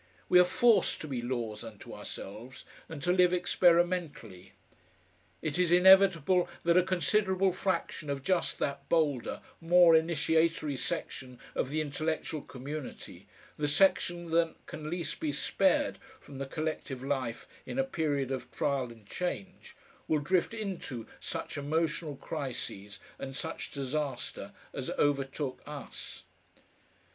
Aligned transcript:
We 0.29 0.39
are 0.39 0.43
FORCED 0.45 0.99
to 1.01 1.07
be 1.07 1.21
laws 1.21 1.63
unto 1.63 1.93
ourselves 1.93 2.65
and 2.89 3.03
to 3.03 3.11
live 3.11 3.33
experimentally. 3.35 4.53
It 5.43 5.59
is 5.59 5.71
inevitable 5.71 6.49
that 6.63 6.75
a 6.75 6.81
considerable 6.81 7.53
fraction 7.53 8.09
of 8.09 8.23
just 8.23 8.57
that 8.57 8.89
bolder, 8.89 9.41
more 9.59 9.95
initiatory 9.95 10.75
section 10.75 11.37
of 11.53 11.69
the 11.69 11.81
intellectual 11.81 12.41
community, 12.41 13.27
the 13.57 13.67
section 13.67 14.31
that 14.31 14.55
can 14.65 14.89
least 14.89 15.19
be 15.19 15.31
spared 15.31 15.99
from 16.19 16.39
the 16.39 16.47
collective 16.47 17.03
life 17.03 17.47
in 17.67 17.77
a 17.77 17.83
period 17.83 18.31
of 18.31 18.49
trial 18.49 18.85
and 18.91 19.05
change, 19.05 19.75
will 20.07 20.17
drift 20.17 20.55
into 20.55 21.05
such 21.19 21.59
emotional 21.59 22.15
crises 22.15 22.97
and 23.19 23.35
such 23.35 23.69
disaster 23.69 24.51
as 24.73 24.89
overtook 24.97 25.61
us. 25.67 26.23